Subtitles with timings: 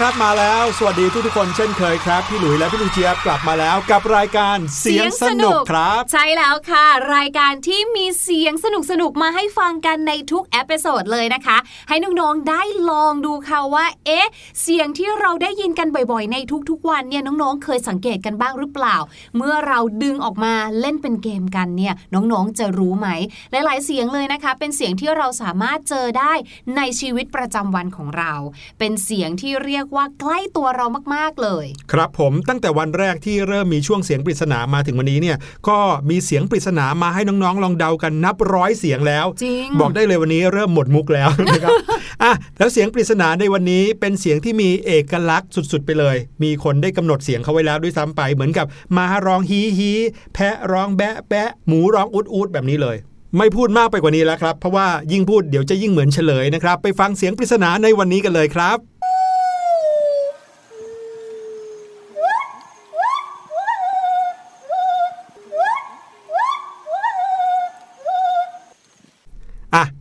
[0.00, 11.58] ครับมาแล้ว สวัสดีทุกทุกคนเช่นเคยครับ พี่หลุยและพี่ลูกเจียบกลับมาแล้วกับรายการเสียงสนุกครับ ใช่แล้วค่ะ รายการที่มีเสียงสนุกสนุกมาให้ฟังกันในทุกเอพิโซดเลยนะคะ
[11.88, 14.28] ให้น้องๆได้ลองดูค่ะว่า เอ๊ะ
[14.62, 16.36] เสียงที่เราได้ยินกันบ่อยๆ ใน
[16.70, 18.96] ทุกๆ วันเนี่ยน้องๆ เคยสังเกตกันบ้างหรือเปล่า
[19.36, 23.08] เมื่อเราดึงออกมาเล่นเป็นเกมกันเนี่ยน้องๆจะรู้ไหม
[23.50, 26.32] หลายๆ เสียงเลยนะคะ เป็นเสียงที่เราสามารถเจอได้
[26.76, 28.32] ในชีวิตประจำวันของเรา
[28.78, 35.36] เป็นเสียงที่เรียกว่าใกล้ตัวเรามาก ๆ เลย ครับผมตั้งแต่วันแรกที่เริ่มมีช่วงเสียงปริศนามาถึงวันนี้เนี่ย
[35.68, 35.78] ก็
[36.10, 41.76] มีเสียงปริศนามาให้น้องๆ ลองเดากันนับร้อยเสียงแล้วจริงบอกได้เลยวันนี้เริ่มหมดมุกแล้วนะครับ
[42.22, 49.92] อะแล้วเสียงปริศนาในวันนี้เป็นเสียงที่มีเอกลักษณ์สุดๆ ไปเลย มีคนได้กำหนดเสียงเขาไว้แล้วด้วยซ้ำไปเหมือนกับหมาร้องฮีฮี
[50.34, 52.96] แพะร้องแบะแบะหมูร้องอุดอุดแบบนี้เลย
[53.38, 58.76] ไม่พูดมากไปกว่านี้แล้วครับ เพราะว่ายิ่งพูดเดี๋ยวจะยิ่งเหมือนเฉลยนะครับ ไปฟังเสียงปริศนาในวันนี้กันเลยครับ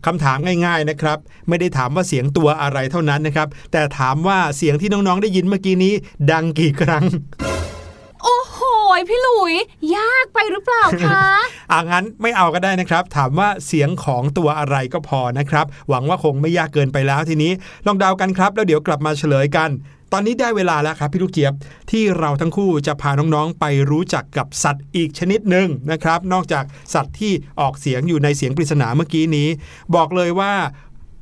[0.05, 1.17] คำถามง่ายๆนะครับ
[1.47, 5.93] ไม่ได้ถามว่าเสียงตัวอะไรเท่านั้นนะครับ แต่ถามว่าเสียงที่น้องๆได้ยินเมื่อกี้นี้
[6.31, 7.05] ดังกี่ครั้ง
[8.23, 8.59] โอ้โห
[9.09, 9.53] พี่หลุย
[9.95, 11.23] ยากไปหรือเปล่าคะ
[11.71, 17.51] อะงั้นไม่เอาก็ได้นะครับ ถามว่าเสียงของตัวอะไรก็พอนะครับ หวังว่าคงไม่ยากเกินไปแล้วทีนี้
[17.85, 19.69] ลองเดากันครับ แล้วเดี๋ยวกลับมาเฉลยกัน
[20.11, 21.53] ตอนนี้ได้เวลาแล้วครับพี่ลูกเจี๊ยบ
[21.91, 29.47] ที่เราทั้งคู่จะพาน้องๆไปรู้จักกับสัตว์อีกชนิดหนึ่งนะครับ นอกจากสัตว์ที่ออกเสียงอยู่ในเสียงปริศนาเมื่อกี้นี้
[29.95, 30.53] บอกเลยว่า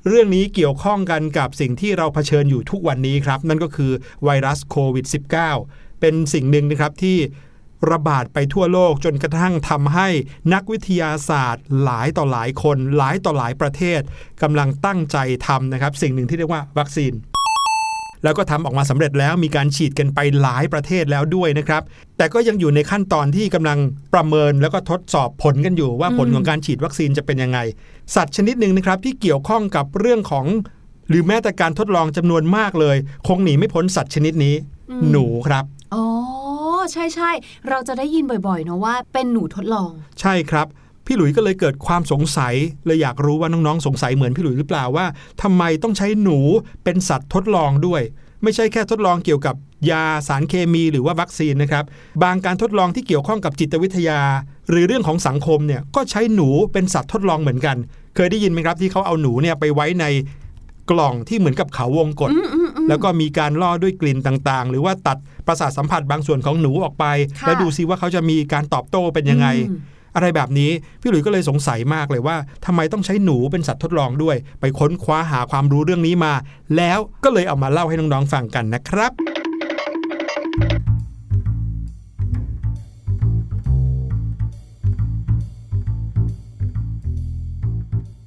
[0.08, 3.92] เรื่องนี้เกี่ยวข้องกันกับสิ่งที่เราเผชิญอยู่ทุกวันนี้ครับ นั่นก็คือ
[4.24, 5.06] ไวรัสโควิด
[5.54, 7.18] -19 เป็นสิ่งหนึ่งนะครับที่
[7.92, 10.08] ระบาดไปทั่วโลกจนกระทั่งทำให้
[10.54, 14.02] นักวิทยาศาสตร์ หลายต่อหลายคน หลายต่อหลายประเทศ
[14.44, 17.14] กำลังตั้งใจทำนะครับ สิ่งหนึ่งที่เรียกว่าวัคซีน
[18.24, 21.81] แล้วก็ทำออกมาสำเร็จแล้วมีการฉีดกันไปหลายประเทศแล้วด้วยนะครับ
[22.18, 23.80] แต่ก็ยังอยู่ในขั้นตอนที่กำลัง
[24.14, 27.60] ประเมินแล้วก็ทดสอบผลกันอยู่ว่าผลของการฉีดวัคซีนจะเป็นยังไง
[28.16, 30.46] สัตว์ชนิดหนึ่งนะครับที่เกี่ยวข้องกับเรื่องของ
[31.10, 32.98] หรือแม้แต่การทดลองจำนวนมากเลย
[33.28, 34.56] คงหนีไม่พ้นสัตว์ชนิดนี้
[34.92, 36.06] อืมหนูครับอ๋อ
[36.92, 39.90] ใช่ใช่ๆเราจะได้ยินบ่อยๆเนอะว่าเป็นหนูทดลอง
[40.22, 40.68] ใช่ครับ
[41.06, 42.56] พี่หลุยส์ก็เลยเกิดความสงสัย
[42.86, 45.06] เลยอยากรู้ว่าน้องๆสงสัยเหมือนพี่หลุยส์หรือเปล่าว่า
[45.42, 46.40] ทำไมต้องใช้หนู
[46.84, 48.02] เป็นสัตว์ทดลองด้วย
[48.44, 49.56] ไม่ใช่แค่ทดลองเกี่ยวกับ
[49.90, 51.84] ยาสารเคมีหรือว่าวัคซีนนะครับ
[52.24, 54.20] บางการทดลองที่เกี่ยวข้องกับจิตวิทยา
[54.70, 57.78] หรือเรื่องของสังคมเนี่ยก็ใช้หนูเป็นสัตว์ทดลองเหมือนกัน
[58.16, 60.06] เคยได้ยินไหมครับที่เขาเอาหนูเนี่ยไปไว้ใน
[60.92, 65.18] กล่องที่เหมือนกับเขาวงกตอืมอืมอืมแล้วก็มีการล่อด้วยกลิ่นต่างๆ หรือว่าตัด
[65.48, 67.06] ประสาทสัมผัสบางส่วนของหนูออกไป
[67.40, 69.48] ค่ะแล้วดูซิว่าเขาจะมีการตอบโต้เป็นยังไง
[70.15, 70.71] อะไรแบบนี้
[71.01, 76.33] พี่หลุยก็เลยสงสัยมากเลยว่าทำไมต้องใช้หนูเป็นสัตว์ทดลองด้วย ไปค้นคว้าหาความรู้เรื่องนี้มา
[76.77, 79.13] แล้วก็เลยเอามาเล่าให้น้องๆฟังกันนะครับ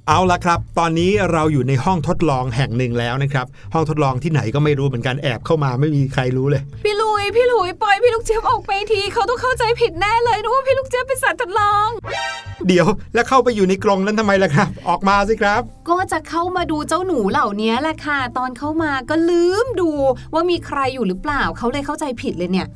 [0.09, 11.89] เอาละครับ ตอนนี้เราอยู่ในห้องทดลองแห่งหนึ่งแล้วนะครับ ห้องทดลองที่ไหนก็ไม่รู้เหมือนกันแอบเข้ามาไม่มีใครรู้เลย พี่ ลุยพี่หลุยปล่อยพี่ลูกเจี๊ยบออกไปทีเขาต้องเข้าใจผิดแน่เลยนึกว่าพี่ลูกเจี๊ยบเป็นสัตว์ทดลอง
[12.67, 19.89] เดี๋ยวแล้วเข้าไปอยู่ในกรงนั้นทำไมล่ะครับ ออกมาสิครับ ก็จะเข้ามาดูเจ้าหนูเหล่านี้แหละค่ะตอนเข้ามาก็ลืมดู
[20.33, 22.67] ว่ามีใครอยู่หรือเปล่าเขาเลยเข้าใจผิดเลยเนี่ย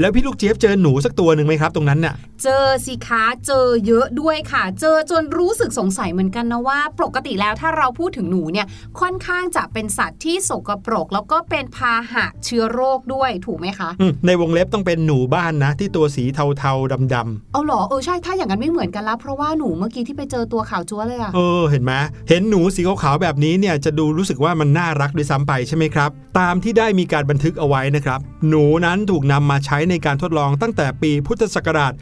[0.00, 8.66] แล้วพี่ลูกเจี๊ยบเจอหนูสักตัวหนึ่งไหมครับ ตรงนั้นน่ะ เจอสิคะเจอเยอะด้วยค่ะ เจอจนรู้สึกสงสัยเหมือนกันนะว่า ปกติแล้วถ้าเราพูดถึงหนูเนี่ย
[9.00, 21.92] ค่อนข้างจะเป็นสัตว์ที่สกปรก แล้วก็เป็นพาหะเชื้อโรคด้วยถูกไหมคะอืมในวงเล็บต้องเป็นหนูบ้านนะ ที่ตัวสีเทาๆดำเอาเหรอเออใช่ถ้าอย่างนั้นไม่เหมือนกันละเพราะว่าหนูเมื่อกี้ที่ไปเจอตัวขาวจั๊วเลยอะๆเออเห็นไหม
[22.28, 31.92] เห็นหนูสีขาวๆแบบนี้เนี่ยจะดูรู้สึกว่ามันน่ารักด้วยซ้ำไปใช่ไหมครับ ตามที่ได้มีการบันทึกเอาไว้นะครับ หนูนั้นถูกนำมาใช้ในการทดลองตั้งแต่ปีพุทธศักราช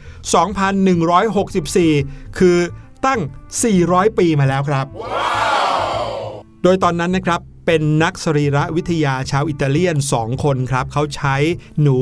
[1.55, 2.57] 2164 คือ
[3.05, 3.19] ตั้ง
[3.69, 4.85] 400 ปีมาแล้วครับ
[6.63, 11.35] โดยตอนนั้นนะครับ เป็นนักสรีระวิทยาชาวอิตาเลียน 2 คนครับ เขาใช้
[11.81, 11.99] หนู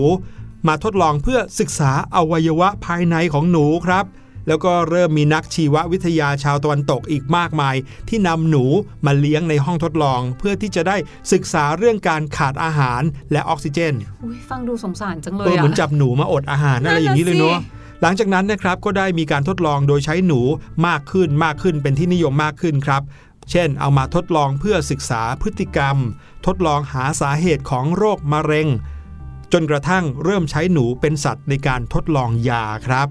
[0.68, 4.06] มาทดลองเพื่อศึกษาอวัยวะภายในของหนูครับ
[4.48, 7.76] แล้วก็เริ่มมีนักชีววิทยาชาวตะวันตกอีกมากมาย
[8.10, 8.64] ที่นำหนู
[9.06, 10.98] มาเลี้ยงในห้องทดลอง เพื่อที่จะได้
[11.34, 13.94] ศึกษาเรื่องการขาดอาหารและออกซิเจน
[14.24, 20.40] อุ้ยฟังดูสงสารจังเลเอยออะเหมือนจับหนูมาอดอาหารอะไรอย่างนี้เลยเนาะนั่นน่ะสิหลังจากนั้นนะครับก็ได้มีการทดลองโดยใช้หนู
[20.88, 23.02] มากขึ้นมากขึ้นเป็นที่นิยมมากขึ้นครับ
[23.52, 25.98] เช่น เอามาทดลองเพื่อศึกษาพฤติกรรม
[26.46, 28.68] ทดลองหาสาเหตุของโรคมะเร็ง
[29.54, 33.08] จนกระทั่งเริ่มใช้หนูเป็นสัตว์ในการทดลองยาครับ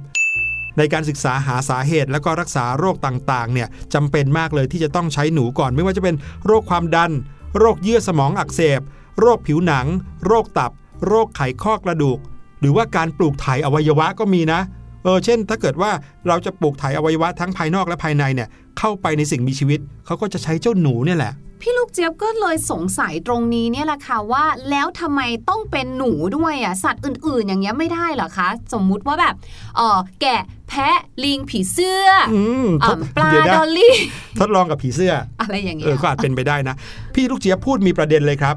[0.79, 6.14] ในการศึกษาหาสาเหตุและก็รักษาโรคต่างๆ เนี่ยจำเป็นมากเลยที่จะต้องใช้หนูก่อน ไม่ว่าจะเป็น
[6.47, 7.12] โรคความดัน
[7.59, 8.81] โรคเยื่อสมองอักเสบ
[9.21, 9.87] โรคผิวหนัง
[10.26, 10.73] โรคตับ
[11.07, 12.19] โรคไขข้อกระดูก
[12.61, 14.61] หรือว่าการปลูกถ่ายอวัยวะก็มีนะ
[15.05, 15.91] เออเช่น ถ้าเกิดว่า
[16.29, 29.35] เราจะปลูกถ่ายอวัยวะทั้งภายนอกและภายในเนี่ย เข้าไปในสิ่งมีชีวิต เขาก็จะใช้เจ้าหนูเนี่ยแหละ พี่ลูกเจี๊ยบก็เลยสงสัยตรงนี้เนี่ยแหละค่ะว่า แล้วทำไมต้องเป็นหนูด้วยอะสัตว์อื่นๆ อย่างเงี้ยไม่ได้เหรอคะ สมมุติว่าแบบ
[29.76, 33.95] เออแกะแพะลิงผีเสื้ออืมอะทดปลาเดี๋ยวนะดอลลี่
[34.40, 36.75] ทดลองกับผีเสื้อ อะไรอย่างเอเงี้อยก็อาจเป็นไปได้นะ
[37.14, 38.57] พี่ลูกเจี๊ยบพูดมีประเด็นเลยครับ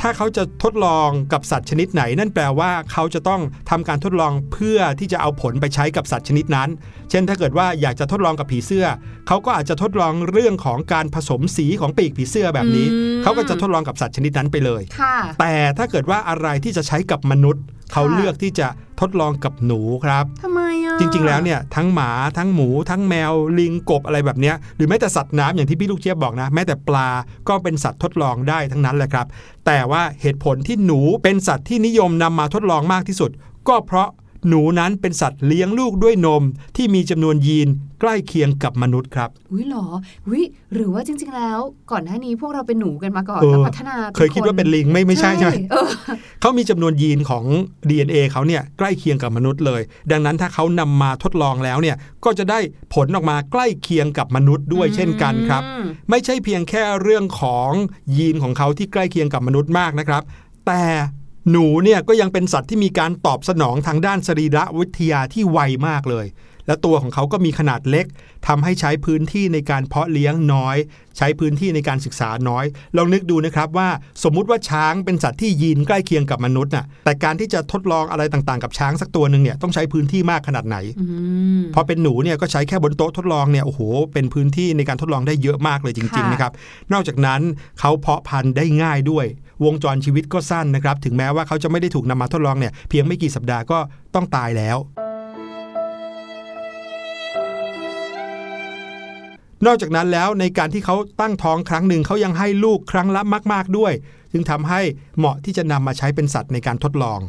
[0.00, 6.68] ถ้าเขาจะทดลองกับสัตว์ชนิดไหน นั่นแปลว่าเขาจะต้องทำการทดลองเพื่อที่จะเอาผลไปใช้กับสัตว์ชนิดนั้น
[7.10, 8.86] เช่นถ้าเกิดว่าอยากจะทดลองกับผีเสื้อ
[9.28, 18.68] เขาก็อาจจะทดลองเรื่องของการผสมสีของปีกผีเสื้อแบบนี้อืมเขาก็จะทดลองกับสัตว์ชนิดนั้นไปเลยค่ะแต่ถ้าเกิดว่าอะไรที่จะใช้กับมนุษย์เขาเลือกที่จะ
[19.00, 27.08] ทดลองกับหนูครับทำไมอะจริง ๆ แล้วเนี่ยทั้งหมาทั้งหมู ทั้งแมวลิงกบอะไรแบบเนี้ยหรือแม้แต่สัตว์น้ำอย่างที่พี่ลูกเจี๊ยบบอกนะ แม้แต่ปลา
[27.48, 29.26] ก็เป็นสัตว์ทดลองได้ทั้งนั้นแหละครับ
[29.66, 33.30] แต่ว่าเหตุผลที่หนูเป็นสัตว์ที่นิยมนำมาทดลองมากที่สุด
[33.68, 34.08] ก็เพราะ
[34.48, 36.42] หนูนั้นเป็นสัตว์เลี้ยงลูกด้วยนม
[36.76, 37.68] ที่มีจำนวนยีน
[38.00, 39.86] ใกล้เคียงกับมนุษย์ครับอุ้ยเหรอ
[40.28, 40.42] อุ้ย
[40.74, 41.58] หรือว่าจริง ๆ แล้ว
[41.90, 45.88] ก่อนหน้านี้พวกเราเป็นหนูกันมาก่อนเออแล้วพัฒนาเคยคิดว่าเป็นลิงไม่ไม่ใช่ใช่ไหมเออ
[46.40, 47.44] เขามีจำนวนยีนของ
[47.88, 52.58] DNA เขาเนี่ยใกล้เคียงกับมนุษย์เลย ดังนั้นถ้าเขานำมาทดลองแล้วเนี่ยก็จะได้
[52.94, 57.70] ผลออกมาใกล้เคียงกับมนุษย์ด้วยเช่นกันครับอืมไม่ใช่เพียงแค่เรื่องของ
[58.16, 60.22] ยีนของเขาที่ใกล้เคียงกับมนุษย์มากนะครับ
[60.66, 60.82] แต่
[61.50, 65.58] หนูเนี่ยก็ยังเป็นสัตว์ที่มีการตอบสนองทางด้านสรีระวิทยาที่ไว
[65.88, 66.26] มากเลย
[66.66, 68.06] และตัวของเขาก็มีขนาดเล็ก
[68.46, 70.76] ทำให้ใช้พื้นที่ในการเพาะเลี้ยงน้อย
[71.18, 72.64] ใช้พื้นที่ในการศึกษาน้อย
[72.96, 73.88] ลองนึกดูนะครับว่า
[74.24, 81.04] สมมุติว่าช้างเป็นสัตว์ที่ยีนใกล้เคียงกับมนุษย์น่ะแต่การที่จะทดลองอะไรต่างๆ กับช้างสักตัวหนึ่งเนี่ยต้องใช้พื้นที่มากขนาดไหนอื
[81.60, 83.80] มพอเป็นหนูเนี่ยก็ใช้แค่บนโต๊ะทดลองเนี่ยโอ้โห
[84.12, 86.52] เป็นพื้นที่ในการทดลองได้เยอะมากเลยจริงค่ะๆนะครับ
[86.92, 87.40] นอกจากนั้น
[87.80, 89.26] เขาเพาะพันธุ์ได้ง่ายด้วย
[89.64, 93.78] วงจรชีวิตก็สั้นนะครับ ถึงแม้ว่าเขาจะไม่ได้ถูกนำมาทดลองเนี่ยเพียงไม่กี่สัปดาห์ก็
[94.14, 94.76] ต้องตายแล้ว
[99.66, 103.20] นอกจากนั้นแล้วในการที่เขาตั้งท้องครั้งหนึ่งเขายังให้ลูกครั้งละ
[103.52, 103.92] มาก ๆด้วย
[104.32, 104.80] จึงทำให้
[105.18, 107.20] เหมาะที่จะนำมาใช้เป็นสัตว์ในการทดลอง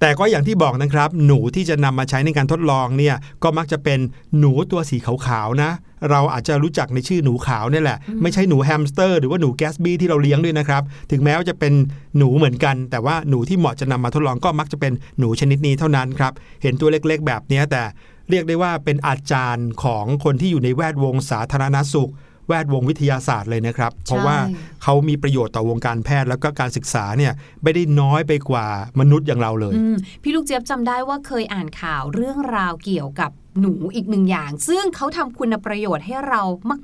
[0.00, 3.98] แต่ก็อย่างที่บอกนะครับ หนูที่จะนำมาใช้ในการทดลองเนี่ยก็มักจะเป็น
[4.38, 4.96] หนูตัวสี
[5.26, 5.70] ขาวๆนะ
[6.10, 11.72] เราอาจจะรู้จักในชื่อหนูขาวเนี่ยแหละ ไม่ใช่หนูแฮมสเตอร์หรือว่าหนูแกสบี้ที่เราเลี้ยงด้วยนะครับ ถึงแม้ว่าจะเป็น
[12.18, 16.32] หนูเหมือนกัน แต่ว่าหนูที่เหมาะจะนำมาทดลองก็มักจะเป็นหนูชนิดนี้เท่านั้นครับ
[16.62, 17.82] เห็นตัวเล็กๆ แบบเนี้ยแต่
[18.30, 22.12] เรียกได้ว่าเป็นอาจารย์ของคนที่อยู่ในแวดวงสาธารณสุข
[22.48, 24.36] แวดวงวิทยาศาสตร์เลยนะครับ เพราะว่า
[24.82, 28.66] เขามีประโยชน์ต่อวงการแพทย์แล้วก็การศึกษาเนี่ยไม่ได้น้อยไปกว่า
[29.00, 36.40] มนุษย์อย่างเราเลยอืมพี่ลูกเจี๊ยบจำได้ว่าเคยอ่านข่าวเรื่องราวเกี่ยวกับ หนูอีกหนึ่งอย่าง ซึ่งเขาทำคุณประโยชน์ให้เรา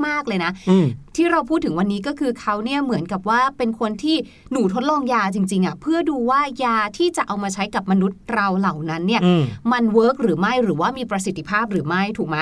[0.06, 4.16] มาก ๆ เลยนะอืมที่เราพูดถึงวันนี้ก็คือเขาเนี่ยเหมือนกับว่าเป็นคนที่
[4.52, 12.36] หนูทดลองยาจริง ๆอะเพื่อดูว่ายาที่จะเอามาใช้กับมนุษย์เราเหล่านั้นเนี่ยอืมมันเวิร์กหรือไม่หรือว่ามีประสิทธิภาพหรือไม่ถูกไหม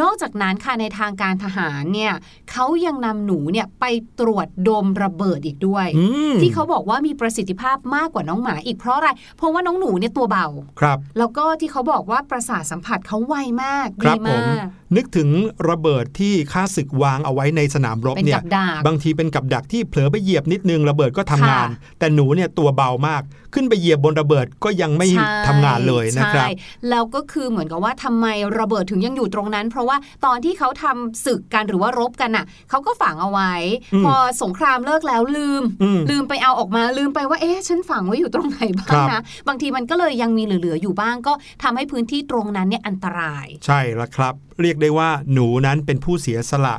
[0.00, 2.12] นอกจากนั้นค่ะในทางการทหารเนี่ย
[2.50, 3.84] เขายังนำหนูเนี่ยไป
[4.20, 10.46] ตรวจดมระเบิดอีกด้วยอืมที่เขาบอกว่ามีประสิทธิภาพมากกว่าน้องหมาอีกเพราะอะไรเพราะว่าน้องหนูเนี่ยตัวเบา
[10.80, 13.67] ครับ แล้วก็ที่เขาบอกว่าประสาทสัมผัสเขาไวมาก
[14.02, 15.28] ครัดีบผมมากนึกถึง
[15.70, 23.22] ระเบิดที่ข้าศึกวางเอาไว้ในสนามรบเป็นเนี่กัยบดักบางทีเป็นกับดักที่เผลอไปเหยียบนิดนึงระเบิดก็ทำงานค่ะแต่หนูเนี่ยตัวเบามาก
[23.54, 26.48] ขึ้นไปเหยียบบนระเบิดก็ยังไม่ใช่ทำงานเลยนะครับใช่
[26.90, 28.26] แล้วก็คือเหมือนกับว่าทำไม
[28.58, 33.52] ระเบิดถึงยังอยู่ตรงนั้น เพราะว่าตอนที่เขาทำศึกกันหรือว่ารบกันน่ะเขาก็ฝังเอาไว้
[33.94, 41.32] อืมพอสงครามเลิกแล้วลืมอืม ลืมไปเอาออกมาลืมไปว่าเอ๊ะฉันฝังไว้อยู่ตรงไหนบ้าคงรับนะบางทีมันก็เลยยังมีเหลือๆอยู่บ้างก็
[41.62, 46.76] ทำให้พื้นที่ตรงนั้นเนี่ยอันตรายใช่แล้วครับ เรียกได้ว่าหนูนั้นเป็นผู้เสียสละ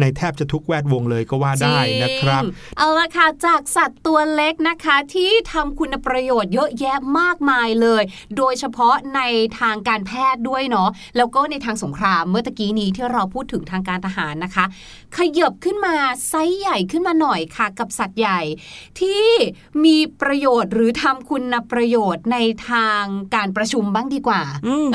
[0.00, 8.02] ในแทบจะทุกแวดวงเลยก็ว่าได้นะครับจงเอาละค่ะจากสัตว์ตัวเล็กนะคะที่ทำคุณประโยชน์เยอะแยะมากมายเลย
[8.36, 9.20] โดยเฉพาะใน
[9.60, 14.64] ทางการแพทย์ด้วยเนาะแล้วก็ในทางสงครามเมื่อตะกี้นี้ที่เราพูดถึงทางการทหารนะคะ
[15.16, 15.94] ขยบขึ้นมา
[16.28, 18.40] ไซส์ใหญ่ขึ้นมาหน่อยค่ะ กับสัตว์ใหญ่
[19.00, 19.26] ที่
[19.84, 22.38] มีประโยชน์หรือทำคุณประโยชน์ใน
[22.68, 23.02] ทาง
[23.34, 24.86] การประชุมบ้างดีกว่าอืม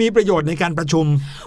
[0.00, 1.06] มีประโยชน์ในการประชุม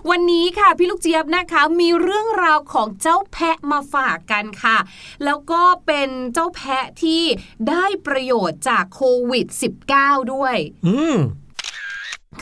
[0.09, 4.77] วันนี้ค่ะพี่ลูกเจี๊ยบนะคะ มีเรื่องราวของเจ้าแพะมาฝากกันค่ะ
[5.25, 7.21] แล้วก็เป็นเจ้าแพะที่
[7.69, 9.45] ได้ประโยชน์จากโควิด
[9.89, 10.55] -19 ด้วย
[10.87, 11.17] อืม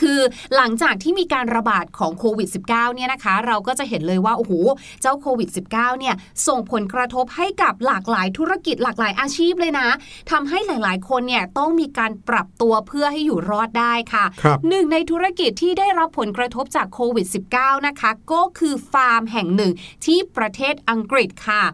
[0.02, 0.20] คือ
[0.56, 4.52] หลังจากที่มีการระบาดของโควิด -19 เนี่ยนะคะ เราก็จะเห็นเลยว่า โอ้โห
[5.02, 6.14] เจ้าโควิด -19 เนี่ย
[6.46, 9.88] ส่งผลกระทบให้กับหลากหลายธุรกิจหลากหลายอาชีพเลยนะ
[10.30, 17.26] ทำให้หลายๆ คนเนี่ยต้องมีการปรับตัวเพื่อให้อยู่รอดได้ค่ะครับหนึ่งในธุรกิจที่ได้รับผลกระทบจากโควิด
[17.56, 19.72] -19 นะคะ ก็คือฟาร์มแห่งหนึ่ง
[20.04, 21.64] ที่ประเทศอังกฤษค่ะ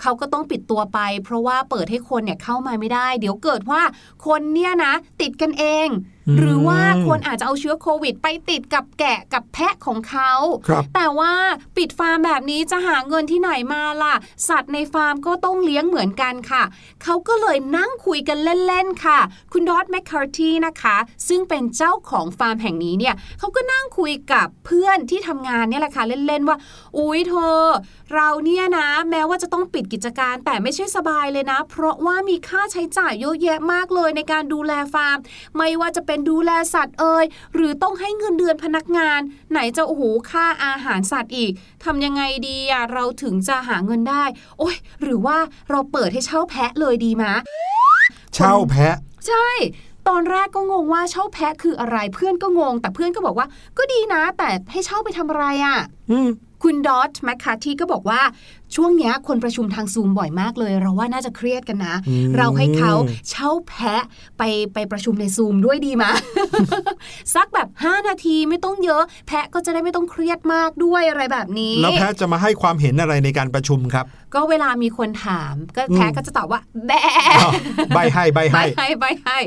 [0.00, 3.82] เขาก็ต้องปิดตัวไป เพราะว่าเปิดให้คนเนี่ยเข้ามาไม่ได้ เดี๋ยวเกิดว่า
[4.26, 10.32] คนเนี่ยนะ ติดกันเองอืม หรือว่าคนอาจจะเอาเชื้อโควิด ไปติดกับแกะกับแพะของเขา
[10.68, 11.32] ครับแต่ว่า
[11.76, 14.14] ปิดฟาร์มแบบนี้จะหาเงินที่ไหนมาล่ะ
[14.48, 16.62] สัตว์ในฟาร์มก็ต้องเลี้ยงเหมือนกันค่ะ
[17.02, 19.18] เขาก็เลยนั่งคุยกันเล่นๆค่ะ
[19.52, 20.96] คุณ Dot McCarthy นะคะ
[21.28, 26.56] ซึ่งเป็นเจ้าของฟาร์มแห่งนี้เนี่ยเขาก็นั่งคุยกับเพื่อนที่ทำงานเนี่ยแหละค่ะเล่นๆว่า
[26.98, 27.60] อุ๊ยเธอ
[28.14, 35.18] เราเนี่ยนะแม้ว่าจะต้องปิดกิจการแต่ไม่ใช่สบายเลยนะ เพราะว่ามีค่าใช้จ่ายเยอะแยะมากเลยในการดูแลฟาร์ม
[35.58, 39.20] ไม่ว่าจะเป็นดูแลสัตว์เอ่ยหรือต้องให้เงินเดือนพนักงาน
[39.50, 41.52] ไหนจะโอ้โหค่าอาหารสัตว์อีก
[41.84, 44.24] ทำยังไงดีอะเราถึงจะหาเงินได้
[44.58, 45.38] โอ้ยหรือว่า
[45.70, 47.32] เราเปิดให้เช่าแพะเลยดีมะ
[48.34, 48.96] เช่าแพะ
[49.28, 49.48] ใช่
[50.08, 53.46] ตอนแรกก็งงว่าเช่าแพะคืออะไรเพื่อนก็งง แต่เพื่อนก็บอกว่า
[53.78, 55.78] ก็ดีนะ แต่ให้เช่าไปทำอะไรอะ
[56.10, 56.28] อืม
[56.62, 58.20] คุณดอตแมคคาทีก็บอกว่า
[58.74, 62.92] ช่วงเนี้ยคนประชุมทางซูมบ่อยมากเลย เราว่าน่าจะเครียดกันนะอืมเราให้เขา
[63.30, 64.02] เช่าแพะ
[64.38, 64.42] ไป
[64.74, 66.10] ไปประชุมในซูมด้วยดีมะ
[67.34, 77.02] สักแบบ 5 นาทีไม่ต้องเยอะ แพะก็จะได้ไม่ต้องเครียดมากด้วยอะไรแบบนี้ แล้วแพะจะมาให้ความเห็นอะไรในการประชุมครับ ก็เวลามีคนถาม ก็แพะอืมก็จะตอบว่าแบะ
[77.38, 77.52] อ้าว
[77.94, 79.38] ใบให้ใบไปให้ให้ไปให้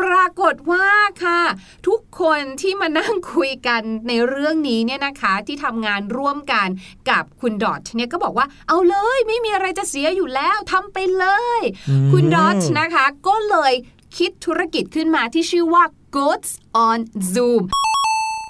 [0.00, 0.86] ปรากฏว่า
[1.24, 1.40] ค่ะ
[1.88, 6.68] ทุกคนที่มานั่งคุยกันในเรื่องนี้เนี่ยนะคะ ที่ทำงานร่วมกัน
[7.10, 11.26] กับคุณ Dot เนี่ยก็บอกว่าเอาเลยไม่มีอะไรจะเสียอยู่แล้วทำไปเล
[11.60, 13.72] ยอืมคุณ Dot นะคะ ก็เลย
[14.18, 15.84] คิดธุรกิจขึ้นมาที่ชื่อว่า
[16.16, 16.50] Goats
[16.86, 16.98] on
[17.32, 17.62] Zoom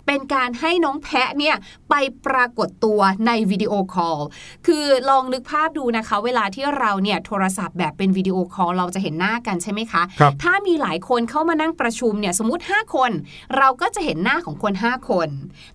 [0.07, 1.57] เป็นการให้น้องแพะเนี่ย
[1.91, 1.95] ไป
[2.27, 4.19] ปรากฏตัวในวิดีโอคอล
[4.67, 13.11] คือลองนึกภาพดูนะคะ เวลาที่เราเนี่ยโทรศัพท์แบบเป็นวิดีโอคอลเราจะเห็นหน้ากันใช่ไหมคะครับถ้ามีหลายคนเข้ามานั่งประชุมเนี่ยสมมติ 5 คน
[13.57, 15.29] เราก็จะเห็นหน้าของคน 5 คน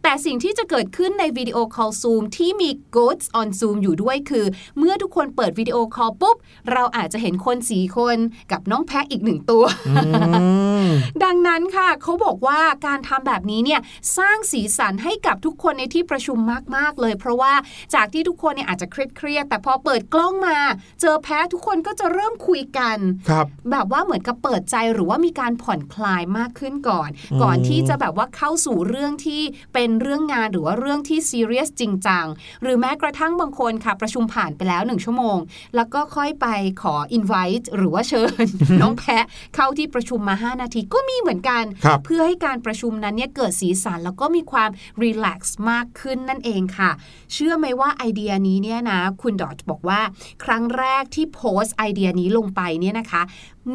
[0.03, 4.45] แต่สิ่งที่จะเกิดขึ้นในวิดีโอคอลซูมที่มี Goats on Zoom อยู่ด้วยคือ
[4.77, 6.37] เมื่อทุกคนเปิดวิดีโอคอลปุ๊บ
[6.71, 8.17] เราอาจจะเห็นคนสีคน
[8.51, 9.63] กับน้องแพะอีกหนึ่งตัว
[9.97, 10.45] อื
[10.85, 10.87] ม
[11.23, 13.81] ดังนั้นค่ะเขาบอกว่าการทำแบบนี้เนี่ย
[14.17, 16.37] สร้างสีสันให้กับทุกคนในที่ประชุม
[16.75, 17.53] มาก ๆ เลย เพราะว่า
[17.95, 20.57] จากที่ทุกคนเนี่ยอาจจะเครียดๆแต่พอเปิดกล้องมา
[21.01, 22.97] เจอแพ้ทุกคนก็จะเริ่มคุยกัน
[23.29, 29.41] ครับแบบว่าเหมือนกับเปิดใจหรือว่ามีการผ่อนคลายมากขึ้นก่อนอืมก่อนที่จะแบบว่าเข้าสู่เรื่องที่
[29.73, 32.25] เป็นเรื่องงานหรือว่าเรื่องที่ซีเรียสจริงจัง
[32.61, 35.37] หรือแม้กระทั่งบางคนค่ะ ประชุมผ่านไปแล้วหนึ่งชั่วโมง
[35.75, 36.47] แล้วก็ค่อยไป
[36.81, 38.45] ขอ invite หรือว่าเชิญ
[38.81, 44.69] น้องแพะเข้าที่ประชุมมา 5 นาทีก็มีเหมือนกันครับเพื่อให้การประชุมนั้นเนี่ยเกิดสีสันแล้วก็มีความ
[45.01, 46.91] รีแลกซ์มากขึ้นนั่นเองค่ะ
[47.33, 50.01] เชื่อไหมว่าไอเดียนี้เนี่ยนะ คุณดอทบอกว่า
[50.43, 53.21] ครั้งแรกที่โพสต์ไอเดียนี้ลงไปเนี่ยนะคะ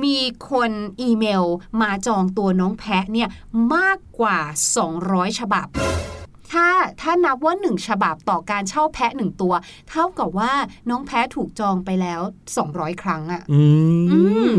[0.04, 0.18] มี
[0.50, 0.70] คน
[1.00, 1.44] อีเมล
[1.82, 3.28] มาจองตัวน้องแพะเนี่ย
[3.74, 4.38] มากกว่า
[4.88, 5.66] 200 ฉบับ
[6.52, 6.68] ถ้า
[7.00, 9.54] ถ้านับว่า 1 ฉบับต่อการเช่าแพะ1ตัว
[9.90, 10.52] เท่ากับว่า
[10.90, 12.20] น้องแพะถูกจองไปแล้ว
[12.60, 13.62] 200 ครั้งอะอื
[14.10, 14.20] อื
[14.50, 14.54] มม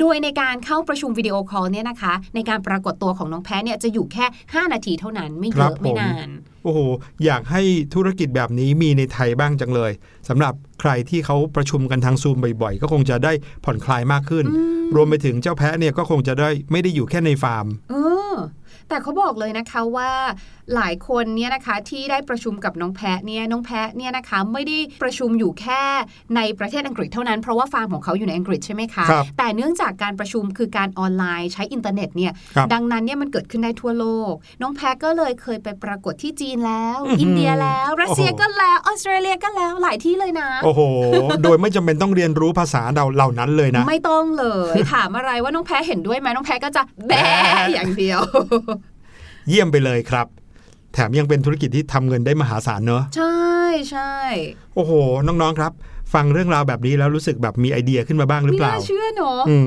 [0.00, 6.28] โดยในการเข้าประชุมวิดีโอคอลเนี่ยนะคะ ในการปรากฏตัวของน้องแพะเนี่ยจะอยู่แค่ 5 นาทีเท่านั้นไม่เยครัอะบไม่ผมนาน
[6.64, 6.78] โอ้โห
[7.24, 7.62] อยากให้
[7.94, 9.92] ธุรกิจแบบนี้มีในไทยบ้างจังเลย
[10.28, 13.32] สำหรับใครที่เขาประชุมกันทางซูมบ่อยๆ ก็คงจะได้
[13.64, 17.94] ผ่อนคลายมากขึ้นอืมรวมไปถึงเจ้าแพะเนี่ยก็คงจะได้ไม่ได้อยู่แค่ในฟาร์มเอ
[18.32, 18.34] อ
[18.88, 20.10] แต่เขาบอกเลยนะคะว่า
[20.76, 25.82] หลายคนเนี่ยนะคะที่ได้ประชุมกับน้องแพะเนี่ยน้องแพะเนี่ยนะคะไม่ได้ประชุมอยู่แค่
[26.36, 40.80] ในประเทศอังกฤษเท่านั้นเพราะว่าฟาร์มของเขาอยู่ในอังกฤษใช่ไหมคะครับแต่เนื่องจากการประชุมคือการออนไลน์ใช้อินเทอร์เน็ตเนี่ยครับดังนั้นเนี่ยมันเกิดขึ้นได้ทั่วโลก น้องแพะก็เลยเคยไปปรากฏที่จีนแล้วอื้อหืออิอินเดียแล้วรัสเซียโอ้โหก็แล้วออสเตรเลียก็แล้วหลายที่เลยนะโอ้โห
[41.42, 48.20] โดยไม่จำเป็นต้องเรียนรู้ภาษาเราเหล่านั้นเลยนะ ไม่ต้องเลยถามอะไรว่าน้องแพ้เห็นด้วยไหมน้องแพ้ก็จะแบะแบะอย่างเดียว
[49.48, 50.26] เยี่ยมไปเลยครับ
[50.94, 53.38] แถมยังเป็นธุรกิจที่ทำเงินได้มหาศาลเนอะใช่
[53.90, 54.14] ใช่
[54.74, 54.92] โอ้โห
[55.26, 55.72] น้องๆครับ
[56.14, 59.56] ฟังเรื่องราวแบบนี้แล้วรู้สึกแบบมีไอเดียขึ้นมาบ้างหรือไม่เปล่าน่าเชื่อเนอะอื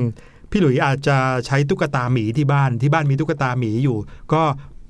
[0.50, 3.96] พี่หลุยอาจจะใช้ตุ๊กตาหมีที่บ้านที่บ้านมีตุ๊กตาหมีอยู่
[4.32, 4.42] ก็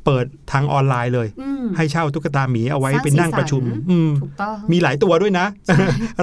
[0.04, 5.46] เปิดทางออนไลน์เลยอืมให้เช่าตุ๊กตาหมีเอาไว้สร้างไปนั่งประชุมสีสันอืมถูกต้องมีหลายตัวด้วยนะ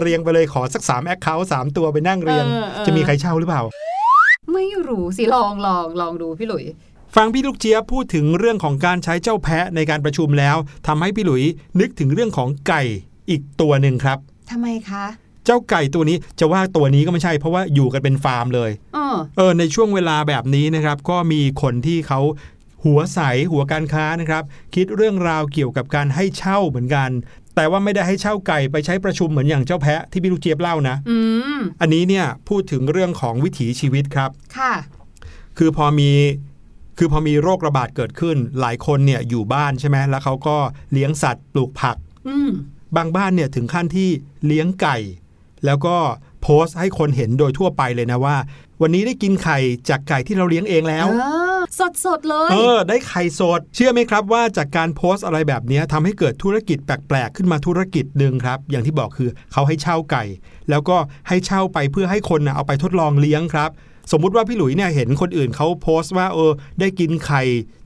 [0.02, 3.62] เรียงไปเลยขอสักสามแอคเคาท์สามตัวไปนั่งเรียงเออเออจะมีใครเช่าหรือเปล่า
[4.54, 6.65] ไม่รู้สิลองลองลองดูพี่หลุย
[7.15, 11.43] ฟังพี่ลูกเจี๊ยบพูดถึงเรื่องของการใช้เจ้าแพะในการประชุมแล้วทำให้พี่หลุย
[11.80, 12.84] นึกถึงเรื่องของไก่
[13.30, 14.17] อีกตัวหนึ่งครับ
[14.52, 15.06] ทำไมคะ
[15.45, 22.19] เจ้าไก่ตัวนี้จะว่าตัวนี้ก็ไม่ใช่เพราะว่าอยู่กันเป็นฟาร์มเลยเออเออในช่วงเวลาแบบนี้นะครับ ก็มีคนที่เขา
[22.86, 23.19] หัวใส
[23.52, 24.43] หัวการค้านะครับ
[24.76, 27.10] คิดเรื่องราวเกี่ยวกับการให้เช่าเหมือนกัน
[27.56, 31.17] แต่ว่าไม่ได้ให้เช่าไก่ไปใช้ประชุมเหมือนอย่างเจ้าแพะที่พี่ลูกเจี๊ยบเล่านะอื
[31.58, 34.74] มอันนี้เนี่ยพูดถึงเรื่องของวิถีชีวิตครับค่ะ
[35.58, 36.12] คือพอมี
[37.02, 40.58] คือพอมีโรคระบาดเกิดขึ้น หลายคนเนี่ยอยู่บ้านใช่ไหมแล้วเขาก็
[40.92, 42.50] เลี้ยงสัตว์ปลูกผักอืม
[42.96, 44.10] บางบ้านเนี่ยถึงขั้นที่
[44.46, 44.98] เลี้ยงไก่
[45.66, 45.96] แล้วก็
[46.42, 48.38] โพสต์ให้คนเห็นโดยทั่วไปเลยนะว่า
[48.82, 49.58] วันนี้ได้กินไข่
[49.90, 51.08] จากไก่ที่เราเลี้ยงเองแล้ว
[51.80, 60.24] สดสดๆเลย เออ ได้ไข่สด เชื่อไหมครับว่าจากการโพสต์อะไรแบบนี้ทำให้เกิดธุรกิจแปลก ๆ ขึ้นมาธุรกิจหนึ่งครับ อย่างที่บอกคือเขาให้เช่าไก่
[60.70, 63.72] แล้วก็ให้เช่าไปเพื่อให้คนนะเอาไปทดลองเลี้ยงครับ
[64.12, 67.41] สมมุติว่าพี่หลุยเนี่ยเห็นคนอื่นเขาโพสต์ว่าเออได้กินไข่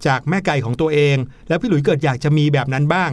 [0.08, 1.16] จากแม่ไก่ของตัวเอง
[1.48, 3.12] แล้วพี่หลุยเกิดอยากจะมีแบบนั้นบ้าง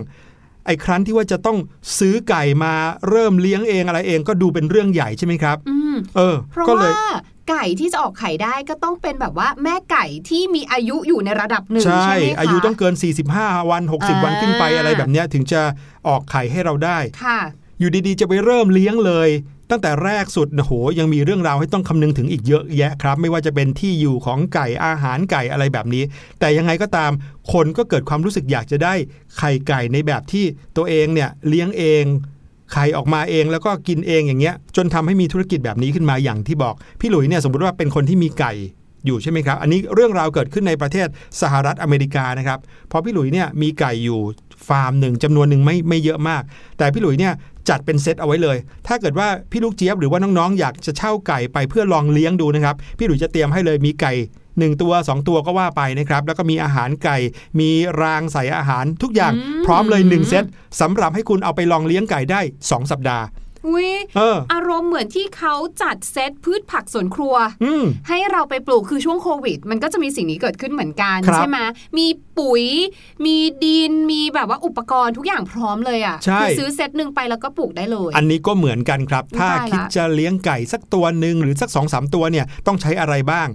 [0.67, 1.59] ไอ้ครั้นที่ว่าจะต้อง
[1.99, 2.75] ซื้อไก่มา
[3.09, 7.11] เริ่มเลี้ยงเองอะไรเองก็ดูเป็นเรื่องใหญ่ใช่ไหมครับอืมเออเพราะก็เลยว่า
[7.51, 12.95] ไก่ที่จะออกไข่ได้ก็ต้องเป็นแบบว่าแม่ไก่ที่มีอายุอยู่ในระดับหนึ่งใช่ใช่ไหมคะอายุต้องเกิน
[13.33, 15.63] 45 วัน 60 วันอ่าขึ้นไปอะไรแบบเนี้ยถึงจะ
[16.09, 17.39] ออกไข่ให้เราได้ค่ะ
[17.81, 19.29] อยู่ดีๆ จะไปเริ่มเลี้ยงเลย
[19.71, 26.03] ตั้งแต่แรกสุดนะโหยังมีเรื่องราวให้ต้องคำนึงถึงอีกเยอะแยะครับ ไม่ว่าจะเป็นที่อยู่ของไก่อาหารไก่อะไรแบบนี้
[26.41, 27.11] แต่ยังไงก็ตาม
[27.53, 28.95] คนก็เกิดความรู้สึกอยากจะได้
[29.39, 30.45] ไข่ไก่ในแบบที่
[30.77, 32.05] ตัวเองเนี่ยเลี้ยงเอง
[32.73, 38.53] ไข่ออกมาเองแล้วก็กินเองอย่างเงี้ย จนทำให้มีธุรกิจแบบนี้ขึ้นมาอย่างที่บอก พี่หลุยเนี่ยสมมติว่าเป็นคนที่มีไก่
[39.07, 41.09] อยู่ใช่ไหมครับ อันนี้เรื่องราวเกิดขึ้นในประเทศ
[41.41, 42.59] สหรัฐอเมริกานะครับ
[42.91, 44.21] พราะพี่หลุยเนี่ยมีไก่อยู่
[44.69, 46.43] ฟาร์มหนึ่งจำนวนหนึ่งไม่ไม่เยอะมาก
[46.79, 47.35] แต่พี่หลุยเนี่ย
[47.69, 54.13] จัดเป็นเซตเอาไว้เลย ถ้าเกิดว่าพี่ลูกเจี๊ยบหรือว่าน้องๆ อยากจะเช่าไก่ไปเพื่อลองเลี้ยงดูนะครับ พี่หลุยจะเตรียมให้เลยมีไก่
[54.47, 57.19] 1 ตัว 2 ตัวก็ว่าไปนะครับ แล้วก็มีอาหารไก่
[57.61, 57.71] มี
[58.01, 60.45] รางใส่อาหารทุกอย่างอืมพร้อมเลย 1 เซต
[60.81, 63.25] สำหรับให้คุณเอาไปลองเลี้ยงไก่ได้ 2 สัปดาห์
[63.69, 71.59] อุ้ยเอออารมณ์เหมือนที่เขาจัดเซตพืชผักสวนครัวอืมให้เราไปปลูกคือช่วงโควิด มันก็จะมีสิ่งนี้เกิดขึ้นเหมือนกันครับใช่ไหม
[71.99, 72.07] มี
[72.39, 72.65] ปุ๋ย
[73.27, 83.49] มีดินมีแบบว่าอุปกรณ์ทุกอย่างพร้อมเลยอะใช่คืซื้อเซตหนึ่งไปแล้วก็ปลูกได้เลย อันนี้ก็เหมือนกันครับ ถ้าตายละคิดจะเลี้ยงไก่สักตัวหนึ่งหรือสัก2อสตัวเนี่ยต้องใช้อะไรบ้าง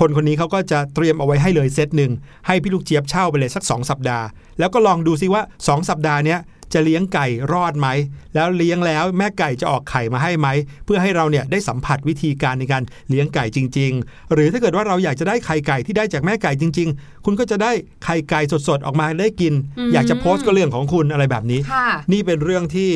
[0.00, 2.12] คนคนนี้เขาก็จะเตรียมเอาไว้ให้เลยเซตหนึ่ง
[2.46, 4.26] ให้พี่ลูกเจี๊ยบเช่าไปเลยสัก 2 สัปดาห์
[4.58, 6.40] แล้วก็ลองดูซิว่า 2 สัปดาห์เนี้ย
[6.72, 7.88] จะเลี้ยงไก่รอดไหม
[8.34, 10.48] แล้วเลี้ยงแล้วแม่ไก่จะออกไข่มาให้ไหม
[10.84, 17.72] เพื่อให้เราเนี่ยได้สัมผัสวิธีการในการเลี้ยงไก่จริง ๆ หรือถ้าเกิดว่าเราอยากจะได้ไข่ไก่ที่ได้จากแม่ไก่จริง ๆ คุณก็จะได้
[18.04, 19.52] ไข่ไก่สดๆออกมาได้กิน
[19.92, 22.90] อยากจะโพสต์ก็เรื่องของคุณอะไรแบบนี้ค่ะนี่เป็นเรื่องที่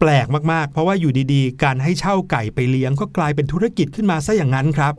[0.00, 4.92] แปลกมากๆ เพราะว่าอยู่ดีๆ การให้เช่าไก่ไปเลี้ยงก็กลายเป็นธุรกิจขึ้นมาซะอย่างนั้นครับ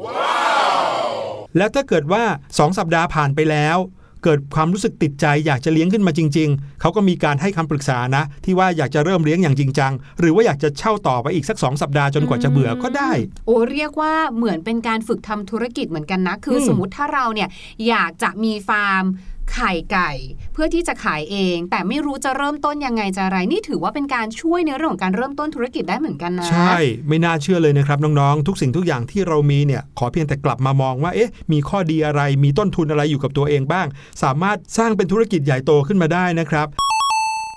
[1.57, 3.77] แล้วถ้าเกิดว่า 2 สัปดาห์ผ่านไปแล้ว
[4.23, 13.11] เกิดความรู้สึกติดใจอยากจะเลี้ยงขึ้นมาจริง ๆ เขาก็มีการให้คำปรึกษานะ ที่ว่าอยากจะเริ่มเลี้ยงอย่างจริงจัง หรือว่าอยากจะเช่าต่อไปอีกสัก 2 สัปดาห์จนกว่าจะเบื่อก็ได้
[13.45, 17.49] โอ้เรียกว่าเหมือนเป็นการฝึกทำธุรกิจเหมือนกันนะ คืออมสมมติถ้าเราเนี่ย
[17.87, 19.03] อยากจะมีฟาร์ม
[19.51, 20.11] ไข่ไก่
[20.53, 26.75] เพื่อที่จะขายเอง แต่ไม่รู้จะเริ่มต้นยังไงจะอะไร นี่ถือว่าเป็นการช่วยในเรื่องของการเริ่มต้นธุรกิจได้เหมือนกันนะ ใช่
[27.07, 33.87] ไม่น่าเชื่อเลยนะครับน้องๆ ทุกสิ่งทุกอย่างที่เรามีเนี่ยขอเพียงแต่กลับมามองว่าเอ๊ะมีข้อดีอะไรมีต้นทุนอะไรอยู่กับตัวเองบ้าง
[34.23, 36.67] สามารถสร้างเป็นธุรกิจใหญ่โตขึ้นมาได้นะครับ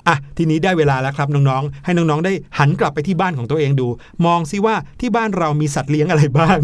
[0.09, 3.89] อะทีนี้ได้เวลาแล้วครับน้องๆ ให้น้องๆได้หันกลับไปที่บ้านของตัวเองดู
[4.27, 6.57] มองซิว่าที่บ้านเรามีสัตว์เลี้ยงอะไรบ้าง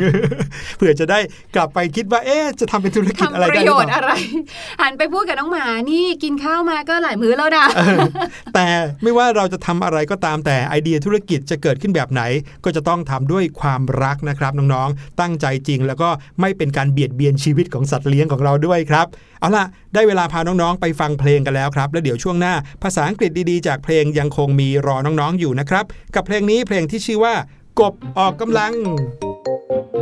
[0.76, 1.18] เผื่อจะได้
[1.55, 4.12] กลับไปคิดว่า เอ๊ะจะทำเป็นธุรกิจทำอะไรปได้ระหโยรือชน์เปล่าอะไร
[4.83, 7.98] หันไปพูดกับน้องหมานี่กินข้าวมาก็หลายมื้อแล้วนะเออ
[8.55, 8.66] แต่
[9.02, 12.22] ไม่ว่าเราจะทำอะไรก็ตามแต่ไอเดียธุรกิจจะเกิดขึ้นแบบไหน
[12.64, 16.09] ก็จะต้องทำด้วยความรักนะครับน้องๆ ตั้งใจจริงแล้วก็
[16.40, 19.07] ไม่เป็นการเบียดเบียนชีวิตของสัตว์เลี้ยงของเราด้วยครับ
[19.42, 27.35] เอาล่ะ ได้เวลาพาน้องๆ ไปฟังเพลงกันแล้วครับ แล้วเดี๋ยวช่วงหน้าภาษาอังกฤษดีๆ จากเพลงยังคงมีรอน้องๆอยู่นะครับ กับเพลงนี้เพลงที่ชื่อว่า
[27.81, 28.72] กบออกกำลัง
[29.94, 30.02] อ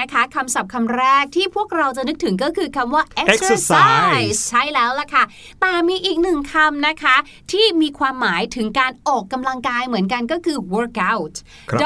[0.00, 5.24] นะคะคำศัพท์คำแรกที่พวกเราจะนึกถึงก็คือคำว่า Exercise ใช่แล้วล่ะค่ะ
[5.60, 7.16] แต่มีอีกหนึ่งคำนะคะ
[7.52, 11.34] ที่มีความหมายถึงการออกกำลังกายเหมือนกันก็คือ workout
[11.70, 11.80] ครับ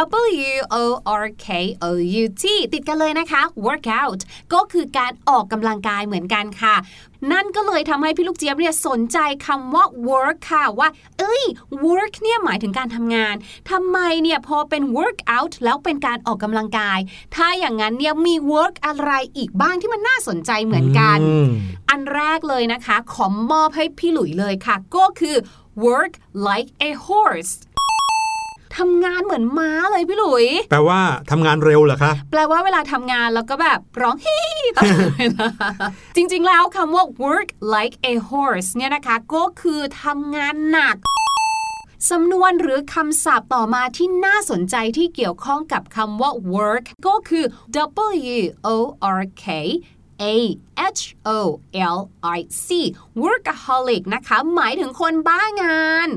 [0.49, 0.85] W O
[1.23, 1.49] R K
[1.83, 1.87] O
[2.23, 4.21] U T ติดกันเลยนะคะ workout
[4.53, 6.77] ก็คือการออกกำลังกายเหมือนกันค่ะ
[7.33, 11.43] นั่นก็เลยทำให้พี่ลูกเจี๊ยบเนี่ยสนใจคำว่า work ค่ะว่า เอ้ย
[11.87, 13.35] work เนี่ยหมายถึงการทำงาน
[13.71, 16.99] ทำไมเนี่ยพอเป็น workout แล้วเป็นการออกกำลังกาย
[17.35, 21.49] ถ้าอย่างนั้นเนี่ยมี work อะไรอีกบ้างที่มันน่าสนใจเหมือนกันอืม
[21.91, 25.37] อันแรกเลยนะคะ ขอมอบให้พี่หลุยเลยค่ะ ก็คือ
[25.87, 26.12] work
[26.49, 27.53] like a horse
[28.79, 34.39] ทำงานเหมือนม้าเลยพี่หลุย แปลว่าทำงานเร็วเหรอคะแปลว่าเวลาทำงานแล้วก็แบบร้องฮิ
[34.77, 35.49] ตลอดเวลา
[36.17, 40.97] จริงๆแล้วคำว่า work like a horse เนี่ยนะคะก็คือทำงานหนัก
[42.11, 47.45] สำนวนหรือคำศัพท์ต่อมาที่น่าสนใจที่เกี่ยวข้องกับคำว่า work ก็คือ
[48.37, 48.69] W O
[49.21, 49.47] R K
[50.23, 50.25] A
[50.99, 51.39] H O
[51.97, 51.99] L
[52.39, 52.69] I C
[53.23, 56.11] workaholic นะคะ หมายถึงคนบ้างาน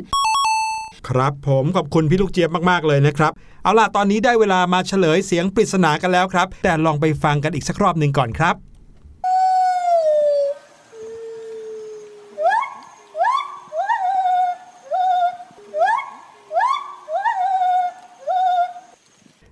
[1.07, 3.31] ครับผมขอบคุณพี่ลูกเจี๊ยบมาก ๆ เลยนะครับ
[3.63, 8.55] เอาล่ะตอนนี้ได้เวลามาเฉลยเสียงปริศนากันแล้วครับ แต่ลองไปฟังกันอีกสักรอบหนึ่งก่อนครับ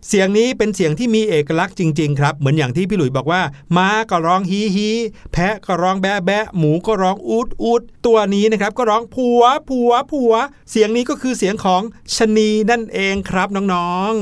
[0.10, 3.41] เสียงนี้เป็นเสียงที่มีเอกลักษณ์จริง ๆ ครับ เหมือนอย่างที่พี่หลุยบอกว่า
[3.76, 4.89] ม้าก็ร้องฮีฮี
[5.32, 10.34] แพะก็ร้องแบะแบะหมูก็ร้องอูดอูดตัวนี้นะครับก็ร้องผัวผัวผัว
[10.72, 11.82] เสียงนี้ก็คือเสียงของ
[12.15, 14.13] ชนีนั่นเองครับน้อง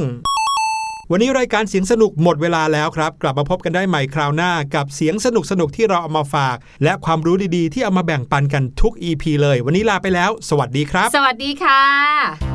[0.51, 12.54] ๆ วันนี้รายการเสียงสนุกหมดเวลาแล้วครับ กลับมาพบกันได้ใหม่คราวหน้ากับเสียงสนุกสนุกๆที่เราเอามาฝาก และความรู้ดีๆ ที่เอามาแบ่งปันกันทุก EP เลย วันนี้ลาไปแล้ว สวัสดีครับ สวัสดีค่ะ